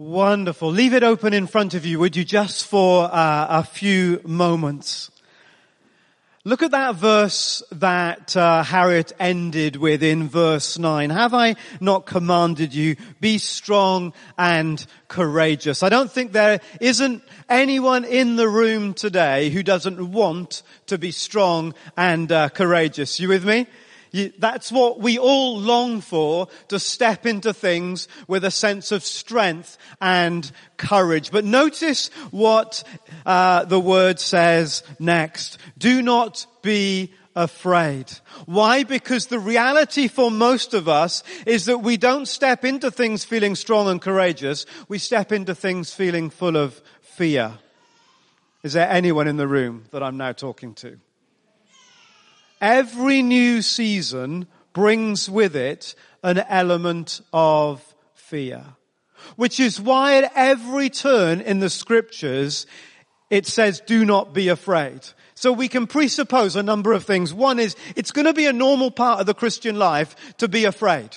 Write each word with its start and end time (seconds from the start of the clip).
Wonderful. 0.00 0.70
Leave 0.70 0.94
it 0.94 1.02
open 1.02 1.34
in 1.34 1.48
front 1.48 1.74
of 1.74 1.84
you, 1.84 1.98
would 1.98 2.14
you, 2.14 2.24
just 2.24 2.68
for 2.68 3.12
uh, 3.12 3.46
a 3.50 3.64
few 3.64 4.20
moments. 4.24 5.10
Look 6.44 6.62
at 6.62 6.70
that 6.70 6.94
verse 6.94 7.64
that 7.72 8.36
uh, 8.36 8.62
Harriet 8.62 9.12
ended 9.18 9.74
with 9.74 10.04
in 10.04 10.28
verse 10.28 10.78
9. 10.78 11.10
Have 11.10 11.34
I 11.34 11.56
not 11.80 12.06
commanded 12.06 12.72
you, 12.72 12.94
be 13.20 13.38
strong 13.38 14.12
and 14.38 14.86
courageous? 15.08 15.82
I 15.82 15.88
don't 15.88 16.12
think 16.12 16.30
there 16.30 16.60
isn't 16.80 17.24
anyone 17.48 18.04
in 18.04 18.36
the 18.36 18.48
room 18.48 18.94
today 18.94 19.50
who 19.50 19.64
doesn't 19.64 20.12
want 20.12 20.62
to 20.86 20.96
be 20.96 21.10
strong 21.10 21.74
and 21.96 22.30
uh, 22.30 22.50
courageous. 22.50 23.18
You 23.18 23.26
with 23.30 23.44
me? 23.44 23.66
That's 24.38 24.72
what 24.72 25.00
we 25.00 25.18
all 25.18 25.58
long 25.58 26.00
for, 26.00 26.48
to 26.68 26.78
step 26.78 27.26
into 27.26 27.52
things 27.52 28.08
with 28.26 28.44
a 28.44 28.50
sense 28.50 28.92
of 28.92 29.02
strength 29.02 29.78
and 30.00 30.50
courage. 30.76 31.30
But 31.30 31.44
notice 31.44 32.08
what 32.30 32.82
uh, 33.24 33.64
the 33.64 33.80
word 33.80 34.20
says 34.20 34.82
next. 34.98 35.58
Do 35.78 36.02
not 36.02 36.46
be 36.62 37.12
afraid. 37.36 38.10
Why? 38.46 38.82
Because 38.82 39.26
the 39.26 39.38
reality 39.38 40.08
for 40.08 40.30
most 40.30 40.74
of 40.74 40.88
us 40.88 41.22
is 41.46 41.66
that 41.66 41.78
we 41.78 41.96
don't 41.96 42.26
step 42.26 42.64
into 42.64 42.90
things 42.90 43.24
feeling 43.24 43.54
strong 43.54 43.88
and 43.88 44.02
courageous. 44.02 44.66
We 44.88 44.98
step 44.98 45.30
into 45.30 45.54
things 45.54 45.92
feeling 45.92 46.30
full 46.30 46.56
of 46.56 46.82
fear. 47.00 47.52
Is 48.64 48.72
there 48.72 48.90
anyone 48.90 49.28
in 49.28 49.36
the 49.36 49.46
room 49.46 49.84
that 49.92 50.02
I'm 50.02 50.16
now 50.16 50.32
talking 50.32 50.74
to? 50.74 50.98
Every 52.60 53.22
new 53.22 53.62
season 53.62 54.46
brings 54.72 55.30
with 55.30 55.56
it 55.56 55.94
an 56.22 56.38
element 56.38 57.20
of 57.32 57.82
fear. 58.14 58.64
Which 59.36 59.60
is 59.60 59.80
why 59.80 60.18
at 60.18 60.32
every 60.34 60.90
turn 60.90 61.40
in 61.40 61.60
the 61.60 61.70
scriptures, 61.70 62.66
it 63.30 63.46
says, 63.46 63.80
do 63.80 64.04
not 64.04 64.32
be 64.32 64.48
afraid. 64.48 65.00
So 65.34 65.52
we 65.52 65.68
can 65.68 65.86
presuppose 65.86 66.56
a 66.56 66.62
number 66.62 66.92
of 66.92 67.04
things. 67.04 67.32
One 67.32 67.58
is, 67.58 67.76
it's 67.94 68.10
going 68.10 68.26
to 68.26 68.32
be 68.32 68.46
a 68.46 68.52
normal 68.52 68.90
part 68.90 69.20
of 69.20 69.26
the 69.26 69.34
Christian 69.34 69.78
life 69.78 70.16
to 70.38 70.48
be 70.48 70.64
afraid. 70.64 71.16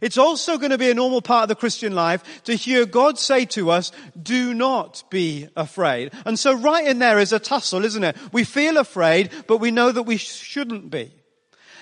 It's 0.00 0.18
also 0.18 0.58
going 0.58 0.70
to 0.70 0.78
be 0.78 0.90
a 0.90 0.94
normal 0.94 1.22
part 1.22 1.44
of 1.44 1.48
the 1.48 1.54
Christian 1.54 1.94
life 1.94 2.42
to 2.44 2.54
hear 2.54 2.86
God 2.86 3.18
say 3.18 3.44
to 3.46 3.70
us, 3.70 3.92
do 4.20 4.54
not 4.54 5.02
be 5.10 5.48
afraid. 5.56 6.12
And 6.24 6.38
so 6.38 6.54
right 6.54 6.86
in 6.86 6.98
there 6.98 7.18
is 7.18 7.32
a 7.32 7.38
tussle, 7.38 7.84
isn't 7.84 8.04
it? 8.04 8.16
We 8.32 8.44
feel 8.44 8.78
afraid, 8.78 9.30
but 9.46 9.58
we 9.58 9.70
know 9.70 9.92
that 9.92 10.04
we 10.04 10.16
shouldn't 10.16 10.90
be. 10.90 11.12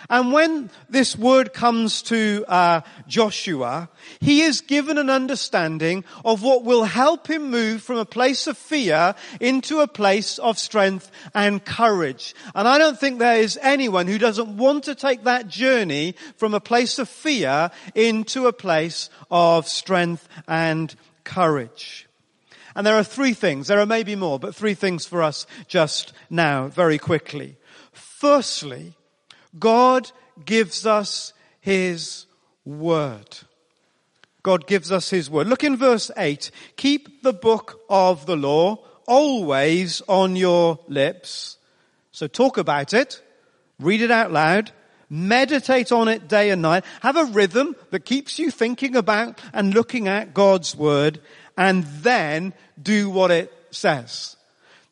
And 0.09 0.33
when 0.33 0.71
this 0.89 1.17
word 1.17 1.53
comes 1.53 2.03
to 2.03 2.45
uh, 2.47 2.81
Joshua, 3.09 3.89
he 4.21 4.43
is 4.43 4.61
given 4.61 4.99
an 4.99 5.11
understanding 5.11 6.05
of 6.25 6.43
what 6.43 6.65
will 6.65 6.85
help 6.85 7.29
him 7.29 7.51
move 7.51 7.83
from 7.83 7.99
a 7.99 8.05
place 8.05 8.47
of 8.47 8.57
fear 8.57 9.15
into 9.41 9.81
a 9.81 9.89
place 9.89 10.39
of 10.39 10.59
strength 10.59 11.11
and 11.35 11.65
courage. 11.65 12.35
And 12.55 12.69
I 12.69 12.79
don't 12.79 12.99
think 12.99 13.19
there 13.19 13.39
is 13.39 13.59
anyone 13.61 14.07
who 14.07 14.19
doesn't 14.19 14.57
want 14.57 14.85
to 14.85 14.95
take 14.95 15.25
that 15.25 15.49
journey 15.49 16.15
from 16.37 16.55
a 16.55 16.61
place 16.61 16.99
of 16.99 17.09
fear 17.09 17.71
into 17.95 18.47
a 18.47 18.53
place 18.53 19.11
of 19.31 19.67
strength 19.69 20.29
and 20.47 20.95
courage. 21.25 22.09
And 22.77 22.87
there 22.87 22.97
are 22.97 23.05
three 23.05 23.33
things. 23.33 23.69
There 23.69 23.81
are 23.81 23.87
maybe 23.87 24.15
more, 24.17 24.39
but 24.39 24.55
three 24.55 24.75
things 24.75 25.07
for 25.07 25.23
us 25.23 25.47
just 25.67 26.13
now, 26.29 26.69
very 26.69 26.99
quickly. 26.99 27.57
Firstly, 27.93 28.95
God 29.59 30.11
gives 30.45 30.87
us 30.87 31.33
His 31.61 32.27
Word. 32.65 33.39
God 34.43 34.67
gives 34.67 34.93
us 34.93 35.11
His 35.11 35.31
Word. 35.31 35.49
Look 35.49 35.65
in 35.65 35.77
verse 35.77 36.11
8. 36.17 36.51
Keep 36.77 37.23
the 37.23 37.33
book 37.33 37.81
of 37.89 38.27
the 38.27 38.37
law 38.37 38.79
always 39.07 40.03
on 40.09 40.37
your 40.37 40.79
lips. 40.89 41.59
So 42.13 42.27
talk 42.27 42.59
about 42.59 42.95
it. 42.95 43.23
Read 43.79 44.03
it 44.03 44.11
out 44.11 44.33
loud. 44.33 44.73
Meditate 45.09 45.93
on 45.93 46.09
it 46.09 46.29
day 46.29 46.51
and 46.51 46.63
night. 46.63 46.85
Have 47.01 47.17
a 47.17 47.27
rhythm 47.27 47.77
that 47.91 48.05
keeps 48.05 48.39
you 48.39 48.51
thinking 48.51 48.97
about 48.97 49.41
and 49.53 49.73
looking 49.73 50.09
at 50.09 50.35
God's 50.35 50.75
Word 50.75 51.21
and 51.57 51.85
then 51.85 52.55
do 52.81 53.09
what 53.11 53.31
it 53.31 53.53
says. 53.71 54.37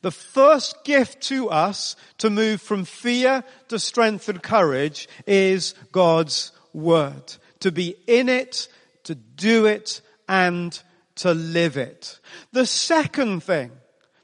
The 0.05 0.11
first 0.11 0.85
gift 0.85 1.23
to 1.29 1.49
us 1.49 1.97
to 2.19 2.29
move 2.29 2.61
from 2.61 2.85
fear 2.85 3.43
to 3.69 3.79
strength 3.79 4.29
and 4.29 4.43
courage 4.43 5.09
is 5.27 5.75
God's 5.93 6.53
Word. 6.75 7.35
To 7.61 7.73
be 7.73 7.97
in 8.07 8.29
it, 8.29 8.69
to 9.05 9.15
do 9.15 9.65
it, 9.65 10.03
and 10.29 10.79
to 11.15 11.33
live 11.33 11.79
it. 11.79 12.21
The 12.53 12.67
second 12.67 13.45
thing, 13.45 13.71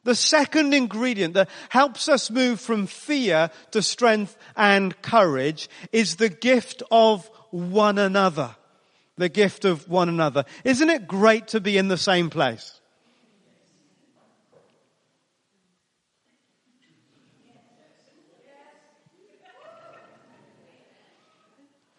the 0.05 0.15
second 0.15 0.75
ingredient 0.75 1.33
that 1.33 1.49
helps 1.71 2.11
us 2.11 2.31
move 2.31 2.61
from 2.61 2.87
fear 2.87 3.51
to 3.71 3.81
strength 3.81 4.37
and 4.59 5.01
courage 5.01 5.71
is 5.93 6.17
the 6.17 6.29
gift 6.29 6.83
of 6.91 7.27
one 7.53 7.97
another. 7.97 8.55
The 9.17 9.31
gift 9.31 9.65
of 9.65 9.89
one 9.89 10.11
another. 10.11 10.45
Isn't 10.63 10.91
it 10.91 11.09
great 11.09 11.49
to 11.49 11.61
be 11.61 11.79
in 11.79 11.89
the 11.89 11.97
same 11.97 12.29
place? 12.29 12.80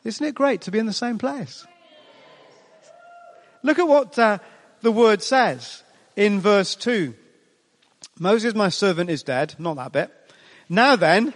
Isn't 0.04 0.26
it 0.26 0.36
great 0.36 0.62
to 0.62 0.72
be 0.72 0.80
in 0.80 0.86
the 0.86 0.94
same 0.94 1.18
place? 1.18 1.66
Look 3.64 3.78
at 3.78 3.88
what 3.88 4.18
uh, 4.18 4.40
the 4.82 4.92
word 4.92 5.22
says 5.22 5.84
in 6.16 6.40
verse 6.40 6.76
2. 6.76 7.14
Moses, 8.20 8.56
my 8.56 8.70
servant, 8.70 9.10
is 9.10 9.24
dead. 9.24 9.56
Not 9.60 9.76
that 9.78 9.92
bit. 9.92 10.12
Now 10.70 10.96
then, 10.96 11.34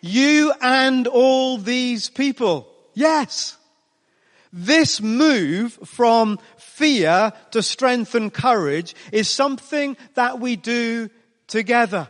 you 0.00 0.52
and 0.60 1.06
all 1.06 1.58
these 1.58 2.08
people. 2.08 2.68
Yes. 2.94 3.56
This 4.52 5.00
move 5.00 5.78
from 5.84 6.38
fear 6.56 7.32
to 7.52 7.62
strength 7.62 8.14
and 8.14 8.32
courage 8.32 8.94
is 9.12 9.28
something 9.28 9.96
that 10.14 10.40
we 10.40 10.56
do 10.56 11.08
together. 11.46 12.08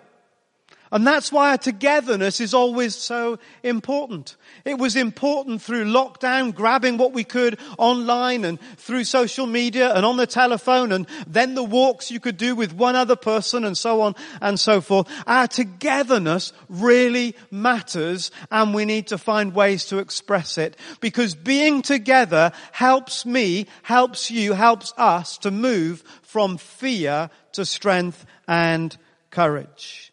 And 0.93 1.07
that's 1.07 1.31
why 1.31 1.51
our 1.51 1.59
togetherness 1.59 2.41
is 2.41 2.53
always 2.53 2.97
so 2.97 3.39
important. 3.63 4.37
It 4.65 4.77
was 4.77 4.97
important 4.97 5.63
through 5.63 5.85
lockdown, 5.85 6.53
grabbing 6.53 6.99
what 6.99 7.13
we 7.13 7.23
could 7.23 7.61
online 7.79 8.45
and 8.45 8.61
through 8.77 9.05
social 9.05 9.47
media 9.47 9.95
and 9.95 10.05
on 10.05 10.17
the 10.17 10.27
telephone 10.27 10.91
and 10.91 11.07
then 11.29 11.55
the 11.55 11.63
walks 11.63 12.11
you 12.11 12.19
could 12.19 12.37
do 12.37 12.57
with 12.57 12.73
one 12.73 12.97
other 12.97 13.15
person 13.15 13.65
and 13.65 13.79
so 13.79 14.01
on 14.01 14.17
and 14.41 14.59
so 14.59 14.81
forth. 14.81 15.09
Our 15.29 15.47
togetherness 15.47 16.53
really 16.69 17.37
matters 17.53 18.33
and 18.51 18.75
we 18.75 18.85
need 18.85 19.07
to 19.09 19.19
find 19.19 19.55
ways 19.55 19.87
to 19.87 19.99
express 19.99 20.59
it 20.59 20.77
because 21.01 21.37
being 21.37 21.83
together 21.83 22.51
helps 22.73 23.25
me, 23.25 23.69
helps 23.83 24.29
you, 24.29 24.55
helps 24.55 24.93
us 24.97 25.39
to 25.39 25.53
move 25.53 26.03
from 26.23 26.59
fear 26.59 27.31
to 27.53 27.65
strength 27.65 28.27
and 28.49 28.97
courage. 29.31 30.10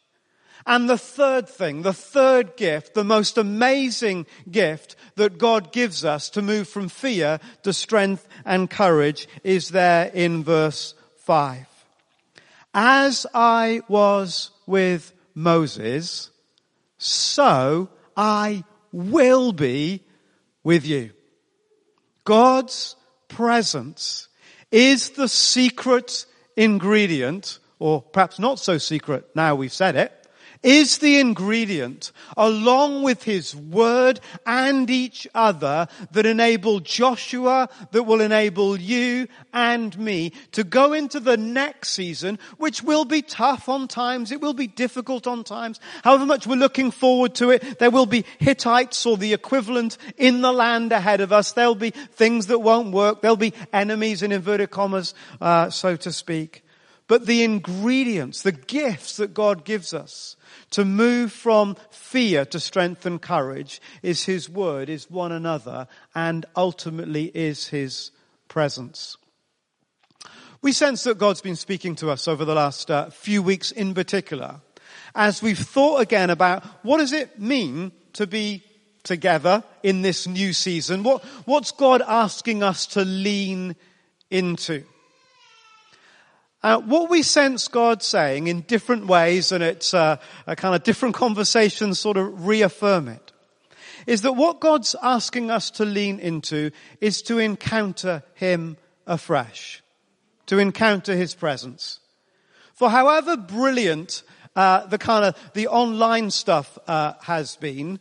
And 0.67 0.89
the 0.89 0.97
third 0.97 1.47
thing, 1.47 1.83
the 1.83 1.93
third 1.93 2.57
gift, 2.57 2.93
the 2.93 3.05
most 3.05 3.37
amazing 3.37 4.27
gift 4.51 4.97
that 5.15 5.37
God 5.37 5.71
gives 5.71 6.03
us 6.03 6.29
to 6.31 6.41
move 6.41 6.67
from 6.67 6.89
fear 6.89 7.39
to 7.63 7.71
strength 7.71 8.27
and 8.43 8.69
courage 8.69 9.29
is 9.45 9.69
there 9.69 10.11
in 10.13 10.43
verse 10.43 10.93
5. 11.19 11.65
As 12.73 13.25
I 13.33 13.81
was 13.87 14.51
with 14.65 15.13
Moses, 15.33 16.31
so 16.97 17.89
I 18.17 18.65
will 18.91 19.53
be 19.53 20.03
with 20.65 20.85
you. 20.85 21.11
God's 22.25 22.97
presence 23.29 24.27
is 24.69 25.11
the 25.11 25.29
secret 25.29 26.25
ingredient, 26.57 27.59
or 27.79 28.01
perhaps 28.01 28.37
not 28.37 28.59
so 28.59 28.77
secret 28.77 29.29
now 29.33 29.55
we've 29.55 29.71
said 29.71 29.95
it, 29.95 30.11
is 30.63 30.97
the 30.99 31.19
ingredient 31.19 32.11
along 32.35 33.03
with 33.03 33.23
his 33.23 33.55
word 33.55 34.19
and 34.45 34.89
each 34.89 35.27
other 35.33 35.87
that 36.11 36.25
enable 36.25 36.79
Joshua, 36.79 37.69
that 37.91 38.03
will 38.03 38.21
enable 38.21 38.79
you 38.79 39.27
and 39.53 39.97
me 39.97 40.31
to 40.51 40.63
go 40.63 40.93
into 40.93 41.19
the 41.19 41.37
next 41.37 41.89
season, 41.89 42.39
which 42.57 42.83
will 42.83 43.05
be 43.05 43.21
tough 43.21 43.69
on 43.69 43.87
times. 43.87 44.31
It 44.31 44.41
will 44.41 44.53
be 44.53 44.67
difficult 44.67 45.27
on 45.27 45.43
times. 45.43 45.79
However 46.03 46.25
much 46.25 46.47
we're 46.47 46.55
looking 46.55 46.91
forward 46.91 47.35
to 47.35 47.51
it, 47.51 47.79
there 47.79 47.91
will 47.91 48.05
be 48.05 48.25
Hittites 48.39 49.05
or 49.05 49.17
the 49.17 49.33
equivalent 49.33 49.97
in 50.17 50.41
the 50.41 50.51
land 50.51 50.91
ahead 50.91 51.21
of 51.21 51.31
us. 51.31 51.51
There'll 51.51 51.75
be 51.75 51.91
things 51.91 52.47
that 52.47 52.59
won't 52.59 52.91
work. 52.91 53.21
There'll 53.21 53.37
be 53.37 53.53
enemies 53.73 54.23
in 54.23 54.31
inverted 54.31 54.71
commas, 54.71 55.13
uh, 55.41 55.69
so 55.69 55.95
to 55.97 56.11
speak. 56.11 56.63
But 57.07 57.25
the 57.25 57.43
ingredients, 57.43 58.41
the 58.41 58.51
gifts 58.51 59.17
that 59.17 59.33
God 59.33 59.63
gives 59.63 59.93
us, 59.93 60.35
to 60.71 60.83
move 60.83 61.31
from 61.31 61.77
fear 61.89 62.43
to 62.45 62.59
strength 62.59 63.05
and 63.05 63.21
courage 63.21 63.81
is 64.03 64.25
His 64.25 64.49
Word, 64.49 64.89
is 64.89 65.09
one 65.09 65.31
another, 65.31 65.87
and 66.13 66.45
ultimately 66.55 67.31
is 67.33 67.67
His 67.67 68.11
presence. 68.49 69.15
We 70.61 70.73
sense 70.73 71.03
that 71.03 71.17
God's 71.17 71.41
been 71.41 71.55
speaking 71.55 71.95
to 71.97 72.09
us 72.09 72.27
over 72.27 72.43
the 72.43 72.55
last 72.55 72.91
uh, 72.91 73.09
few 73.09 73.41
weeks 73.41 73.71
in 73.71 73.93
particular, 73.93 74.59
as 75.15 75.41
we've 75.41 75.57
thought 75.57 76.01
again 76.01 76.29
about 76.29 76.65
what 76.83 76.97
does 76.97 77.13
it 77.13 77.39
mean 77.39 77.93
to 78.13 78.27
be 78.27 78.63
together 79.03 79.63
in 79.81 80.01
this 80.01 80.27
new 80.27 80.51
season? 80.51 81.03
What, 81.03 81.23
what's 81.45 81.71
God 81.71 82.01
asking 82.01 82.63
us 82.63 82.85
to 82.87 83.05
lean 83.05 83.77
into? 84.29 84.83
Uh, 86.63 86.79
what 86.79 87.09
we 87.09 87.21
sense 87.21 87.67
God 87.67 88.01
saying 88.01 88.47
in 88.47 88.61
different 88.61 89.05
ways, 89.05 89.51
and 89.51 89.63
it's 89.63 89.93
uh, 89.93 90.17
a 90.47 90.55
kind 90.55 90.73
of 90.73 90.83
different 90.83 91.15
conversations 91.15 91.99
sort 91.99 92.17
of 92.17 92.47
reaffirm 92.47 93.07
it, 93.07 93.31
is 94.07 94.23
that 94.23 94.33
what 94.33 94.59
God's 94.59 94.95
asking 95.03 95.51
us 95.51 95.69
to 95.71 95.85
lean 95.85 96.19
into 96.19 96.71
is 96.99 97.21
to 97.23 97.37
encounter 97.37 98.23
Him 98.33 98.77
afresh, 99.05 99.83
to 100.47 100.57
encounter 100.57 101.15
His 101.15 101.35
presence. 101.35 101.99
For 102.73 102.89
however 102.89 103.37
brilliant 103.37 104.23
uh, 104.55 104.87
the 104.87 104.97
kind 104.97 105.25
of 105.25 105.51
the 105.53 105.67
online 105.67 106.31
stuff 106.31 106.79
uh, 106.87 107.13
has 107.21 107.55
been, 107.57 107.99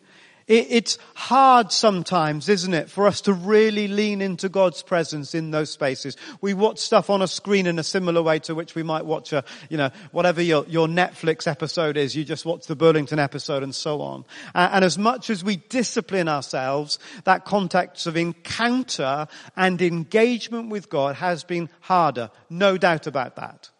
it's 0.48 0.96
hard 1.14 1.72
sometimes, 1.72 2.48
isn't 2.48 2.72
it, 2.72 2.88
for 2.88 3.08
us 3.08 3.20
to 3.22 3.32
really 3.32 3.88
lean 3.88 4.22
into 4.22 4.48
God's 4.48 4.80
presence 4.80 5.34
in 5.34 5.50
those 5.50 5.70
spaces. 5.70 6.16
We 6.40 6.54
watch 6.54 6.78
stuff 6.78 7.10
on 7.10 7.20
a 7.20 7.26
screen 7.26 7.66
in 7.66 7.80
a 7.80 7.82
similar 7.82 8.22
way 8.22 8.38
to 8.40 8.54
which 8.54 8.76
we 8.76 8.84
might 8.84 9.04
watch 9.04 9.32
a, 9.32 9.42
you 9.68 9.76
know, 9.76 9.90
whatever 10.12 10.40
your, 10.40 10.64
your 10.66 10.86
Netflix 10.86 11.48
episode 11.48 11.96
is, 11.96 12.14
you 12.14 12.24
just 12.24 12.46
watch 12.46 12.68
the 12.68 12.76
Burlington 12.76 13.18
episode 13.18 13.64
and 13.64 13.74
so 13.74 14.00
on. 14.00 14.24
And 14.54 14.84
as 14.84 14.96
much 14.96 15.30
as 15.30 15.42
we 15.42 15.56
discipline 15.56 16.28
ourselves, 16.28 17.00
that 17.24 17.44
context 17.44 18.06
of 18.06 18.16
encounter 18.16 19.26
and 19.56 19.82
engagement 19.82 20.68
with 20.68 20.88
God 20.88 21.16
has 21.16 21.42
been 21.42 21.68
harder. 21.80 22.30
No 22.48 22.78
doubt 22.78 23.08
about 23.08 23.34
that. 23.34 23.70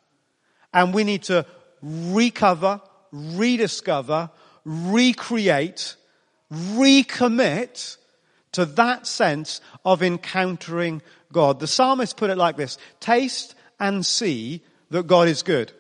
And 0.75 0.93
we 0.93 1.05
need 1.05 1.23
to 1.25 1.47
recover, 1.81 2.81
rediscover, 3.12 4.31
recreate 4.65 5.95
recommit 6.53 7.97
to 8.53 8.65
that 8.65 9.07
sense 9.07 9.61
of 9.85 10.03
encountering 10.03 11.03
God. 11.33 11.61
The 11.61 11.67
psalmist 11.67 12.17
put 12.17 12.31
it 12.31 12.39
like 12.39 12.57
this, 12.57 12.79
taste 13.01 13.55
and 13.79 14.05
see 14.05 14.63
that 14.91 15.07
God 15.07 15.29
is 15.29 15.43
good. 15.43 15.73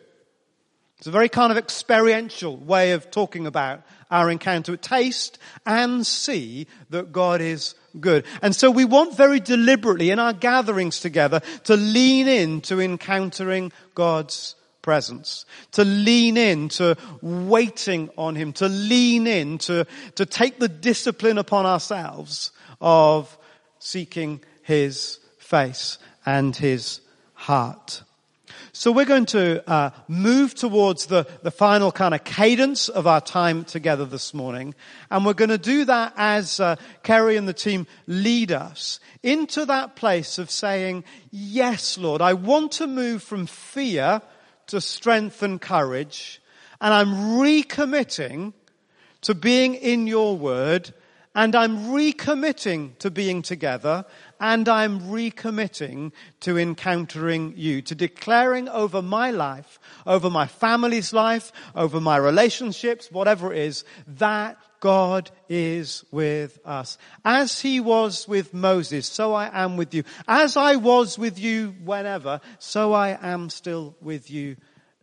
It's 0.98 1.06
a 1.06 1.10
very 1.10 1.28
kind 1.28 1.52
of 1.52 1.58
experiential 1.58 2.56
way 2.56 2.92
of 2.92 3.10
talking 3.10 3.46
about 3.46 3.82
our 4.10 4.30
encounter. 4.30 4.76
Taste 4.76 5.38
and 5.66 6.06
see 6.06 6.66
that 6.90 7.12
God 7.12 7.40
is 7.40 7.74
good. 8.00 8.24
And 8.42 8.56
so 8.56 8.70
we 8.70 8.84
want 8.84 9.16
very 9.16 9.40
deliberately 9.40 10.10
in 10.10 10.18
our 10.18 10.32
gatherings 10.32 11.00
together 11.00 11.40
to 11.64 11.76
lean 11.76 12.28
in 12.28 12.60
to 12.62 12.80
encountering 12.80 13.72
God's 13.94 14.54
presence, 14.86 15.44
to 15.72 15.84
lean 15.84 16.36
in, 16.36 16.68
to 16.68 16.96
waiting 17.20 18.08
on 18.16 18.36
Him, 18.36 18.52
to 18.52 18.68
lean 18.68 19.26
in, 19.26 19.58
to, 19.58 19.84
to 20.14 20.24
take 20.24 20.60
the 20.60 20.68
discipline 20.68 21.38
upon 21.38 21.66
ourselves 21.66 22.52
of 22.80 23.36
seeking 23.80 24.40
His 24.62 25.18
face 25.38 25.98
and 26.24 26.54
His 26.54 27.00
heart. 27.34 28.04
So 28.72 28.92
we're 28.92 29.06
going 29.06 29.26
to 29.26 29.68
uh, 29.68 29.90
move 30.06 30.54
towards 30.54 31.06
the, 31.06 31.26
the 31.42 31.50
final 31.50 31.90
kind 31.90 32.14
of 32.14 32.22
cadence 32.22 32.88
of 32.88 33.08
our 33.08 33.20
time 33.20 33.64
together 33.64 34.04
this 34.04 34.32
morning. 34.34 34.76
And 35.10 35.26
we're 35.26 35.32
going 35.32 35.48
to 35.48 35.58
do 35.58 35.84
that 35.86 36.12
as 36.16 36.60
uh, 36.60 36.76
Kerry 37.02 37.36
and 37.36 37.48
the 37.48 37.54
team 37.54 37.88
lead 38.06 38.52
us 38.52 39.00
into 39.24 39.64
that 39.64 39.96
place 39.96 40.38
of 40.38 40.48
saying, 40.48 41.02
yes, 41.32 41.98
Lord, 41.98 42.22
I 42.22 42.34
want 42.34 42.70
to 42.72 42.86
move 42.86 43.24
from 43.24 43.46
fear 43.46 44.22
to 44.66 44.80
strength 44.80 45.42
and 45.42 45.60
courage, 45.60 46.40
and 46.80 46.92
I'm 46.92 47.38
recommitting 47.38 48.52
to 49.22 49.34
being 49.34 49.74
in 49.74 50.06
your 50.06 50.36
word, 50.36 50.92
and 51.34 51.54
I'm 51.54 51.88
recommitting 51.88 52.96
to 52.98 53.10
being 53.10 53.42
together, 53.42 54.04
and 54.40 54.68
I'm 54.68 55.00
recommitting 55.00 56.12
to 56.40 56.58
encountering 56.58 57.54
you, 57.56 57.82
to 57.82 57.94
declaring 57.94 58.68
over 58.68 59.02
my 59.02 59.30
life, 59.30 59.78
over 60.06 60.30
my 60.30 60.46
family's 60.46 61.12
life, 61.12 61.52
over 61.74 62.00
my 62.00 62.16
relationships, 62.16 63.10
whatever 63.10 63.52
it 63.52 63.58
is, 63.58 63.84
that 64.06 64.56
God 64.80 65.30
is 65.48 66.04
with 66.10 66.58
us. 66.64 66.98
As 67.24 67.60
he 67.60 67.80
was 67.80 68.28
with 68.28 68.54
Moses, 68.54 69.06
so 69.06 69.34
I 69.34 69.50
am 69.52 69.76
with 69.76 69.94
you. 69.94 70.04
As 70.28 70.56
I 70.56 70.76
was 70.76 71.18
with 71.18 71.38
you 71.38 71.74
whenever, 71.84 72.40
so 72.58 72.92
I 72.92 73.18
am 73.20 73.50
still 73.50 73.96
with 74.00 74.30
you 74.30 74.56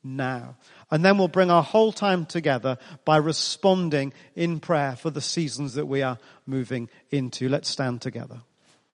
now. 0.04 0.56
And 0.92 1.04
then 1.04 1.18
we'll 1.18 1.28
bring 1.28 1.50
our 1.50 1.64
whole 1.64 1.92
time 1.92 2.26
together 2.26 2.78
by 3.06 3.18
responding 3.18 4.14
in 4.36 4.60
prayer 4.60 4.96
for 4.96 5.10
the 5.10 5.22
seasons 5.22 5.74
that 5.74 5.88
we 5.88 6.02
are 6.02 6.20
moving 6.46 6.90
into. 7.10 7.50
Let's 7.50 7.70
stand 7.70 8.02
together. 8.02 8.42